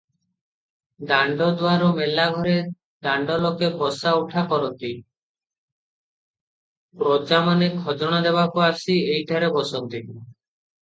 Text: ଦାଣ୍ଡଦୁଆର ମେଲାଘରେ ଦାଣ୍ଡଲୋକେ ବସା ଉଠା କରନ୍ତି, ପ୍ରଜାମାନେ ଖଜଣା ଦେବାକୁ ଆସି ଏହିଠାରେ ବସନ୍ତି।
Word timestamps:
ଦାଣ୍ଡଦୁଆର 1.09 1.89
ମେଲାଘରେ 1.97 2.55
ଦାଣ୍ଡଲୋକେ 3.07 3.69
ବସା 3.83 4.15
ଉଠା 4.23 4.45
କରନ୍ତି, 4.55 4.91
ପ୍ରଜାମାନେ 7.03 7.73
ଖଜଣା 7.85 8.25
ଦେବାକୁ 8.29 8.65
ଆସି 8.71 8.97
ଏହିଠାରେ 9.17 9.55
ବସନ୍ତି। 9.61 10.03